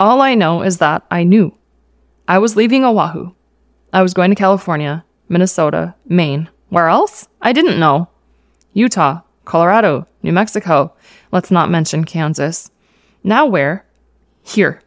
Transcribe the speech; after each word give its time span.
All 0.00 0.22
I 0.22 0.34
know 0.34 0.62
is 0.62 0.78
that 0.78 1.04
I 1.10 1.24
knew. 1.24 1.54
I 2.26 2.38
was 2.38 2.56
leaving 2.56 2.86
Oahu. 2.86 3.32
I 3.92 4.00
was 4.00 4.14
going 4.14 4.30
to 4.30 4.34
California, 4.34 5.04
Minnesota, 5.28 5.94
Maine. 6.08 6.48
Where 6.70 6.88
else? 6.88 7.28
I 7.42 7.52
didn't 7.52 7.78
know. 7.78 8.08
Utah, 8.72 9.20
Colorado, 9.44 10.06
New 10.22 10.32
Mexico. 10.32 10.94
Let's 11.32 11.50
not 11.50 11.70
mention 11.70 12.04
Kansas. 12.04 12.70
Now 13.22 13.44
where? 13.44 13.84
Here. 14.42 14.80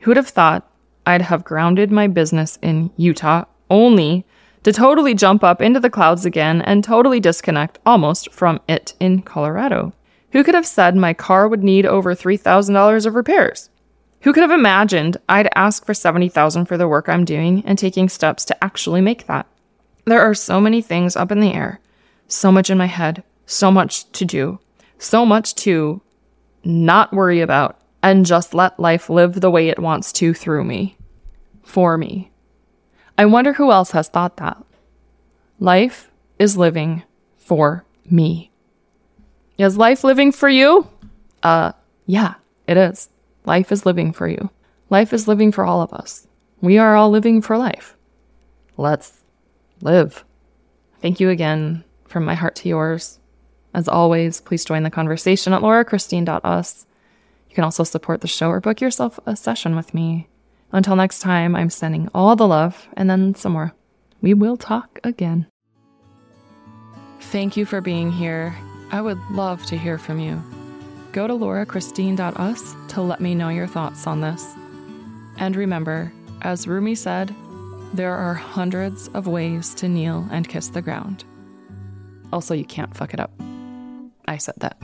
Who'd 0.00 0.16
have 0.16 0.28
thought 0.28 0.66
I'd 1.04 1.20
have 1.20 1.44
grounded 1.44 1.92
my 1.92 2.06
business 2.06 2.58
in 2.62 2.90
Utah 2.96 3.44
only 3.68 4.24
to 4.62 4.72
totally 4.72 5.12
jump 5.12 5.44
up 5.44 5.60
into 5.60 5.80
the 5.80 5.90
clouds 5.90 6.24
again 6.24 6.62
and 6.62 6.82
totally 6.82 7.20
disconnect 7.20 7.78
almost 7.84 8.32
from 8.32 8.60
it 8.66 8.94
in 9.00 9.20
Colorado? 9.20 9.92
Who 10.32 10.42
could 10.42 10.54
have 10.54 10.66
said 10.66 10.96
my 10.96 11.12
car 11.12 11.46
would 11.46 11.62
need 11.62 11.84
over 11.84 12.14
$3,000 12.14 13.04
of 13.04 13.14
repairs? 13.14 13.68
Who 14.26 14.32
could 14.32 14.42
have 14.42 14.50
imagined 14.50 15.18
I'd 15.28 15.48
ask 15.54 15.86
for 15.86 15.94
70,000 15.94 16.66
for 16.66 16.76
the 16.76 16.88
work 16.88 17.08
I'm 17.08 17.24
doing 17.24 17.62
and 17.64 17.78
taking 17.78 18.08
steps 18.08 18.44
to 18.46 18.64
actually 18.64 19.00
make 19.00 19.28
that? 19.28 19.46
There 20.04 20.20
are 20.20 20.34
so 20.34 20.60
many 20.60 20.82
things 20.82 21.14
up 21.14 21.30
in 21.30 21.38
the 21.38 21.52
air, 21.52 21.78
so 22.26 22.50
much 22.50 22.68
in 22.68 22.76
my 22.76 22.86
head, 22.86 23.22
so 23.46 23.70
much 23.70 24.10
to 24.10 24.24
do, 24.24 24.58
so 24.98 25.24
much 25.24 25.54
to 25.66 26.02
not 26.64 27.12
worry 27.12 27.40
about 27.40 27.78
and 28.02 28.26
just 28.26 28.52
let 28.52 28.80
life 28.80 29.08
live 29.08 29.40
the 29.40 29.48
way 29.48 29.68
it 29.68 29.78
wants 29.78 30.10
to 30.14 30.34
through 30.34 30.64
me, 30.64 30.96
for 31.62 31.96
me. 31.96 32.32
I 33.16 33.26
wonder 33.26 33.52
who 33.52 33.70
else 33.70 33.92
has 33.92 34.08
thought 34.08 34.38
that. 34.38 34.60
Life 35.60 36.10
is 36.40 36.56
living 36.56 37.04
for 37.36 37.84
me. 38.10 38.50
Is 39.56 39.78
life 39.78 40.02
living 40.02 40.32
for 40.32 40.48
you? 40.48 40.90
Uh, 41.44 41.70
yeah, 42.06 42.34
it 42.66 42.76
is. 42.76 43.08
Life 43.46 43.70
is 43.70 43.86
living 43.86 44.12
for 44.12 44.28
you. 44.28 44.50
Life 44.90 45.12
is 45.12 45.28
living 45.28 45.52
for 45.52 45.64
all 45.64 45.80
of 45.80 45.92
us. 45.92 46.26
We 46.60 46.78
are 46.78 46.96
all 46.96 47.10
living 47.10 47.40
for 47.40 47.56
life. 47.56 47.96
Let's 48.76 49.22
live. 49.80 50.24
Thank 51.00 51.20
you 51.20 51.30
again 51.30 51.84
from 52.08 52.24
my 52.24 52.34
heart 52.34 52.56
to 52.56 52.68
yours. 52.68 53.20
As 53.72 53.88
always, 53.88 54.40
please 54.40 54.64
join 54.64 54.82
the 54.82 54.90
conversation 54.90 55.52
at 55.52 55.62
laurachristine.us. 55.62 56.86
You 57.48 57.54
can 57.54 57.64
also 57.64 57.84
support 57.84 58.20
the 58.20 58.26
show 58.26 58.48
or 58.48 58.60
book 58.60 58.80
yourself 58.80 59.20
a 59.26 59.36
session 59.36 59.76
with 59.76 59.94
me. 59.94 60.28
Until 60.72 60.96
next 60.96 61.20
time, 61.20 61.54
I'm 61.54 61.70
sending 61.70 62.08
all 62.14 62.34
the 62.34 62.48
love 62.48 62.88
and 62.96 63.08
then 63.08 63.34
some 63.36 63.52
more. 63.52 63.74
We 64.20 64.34
will 64.34 64.56
talk 64.56 64.98
again. 65.04 65.46
Thank 67.20 67.56
you 67.56 67.64
for 67.64 67.80
being 67.80 68.10
here. 68.10 68.56
I 68.90 69.00
would 69.00 69.18
love 69.30 69.64
to 69.66 69.76
hear 69.76 69.98
from 69.98 70.18
you 70.18 70.42
go 71.16 71.26
to 71.26 71.32
laurachristine.us 71.32 72.76
to 72.88 73.00
let 73.00 73.22
me 73.22 73.34
know 73.34 73.48
your 73.48 73.66
thoughts 73.66 74.06
on 74.06 74.20
this. 74.20 74.54
And 75.38 75.56
remember, 75.56 76.12
as 76.42 76.68
Rumi 76.68 76.94
said, 76.94 77.34
there 77.94 78.14
are 78.14 78.34
hundreds 78.34 79.08
of 79.08 79.26
ways 79.26 79.72
to 79.76 79.88
kneel 79.88 80.28
and 80.30 80.46
kiss 80.46 80.68
the 80.68 80.82
ground. 80.82 81.24
Also, 82.34 82.52
you 82.52 82.66
can't 82.66 82.94
fuck 82.94 83.14
it 83.14 83.20
up. 83.20 83.32
I 84.28 84.36
said 84.36 84.56
that. 84.58 84.76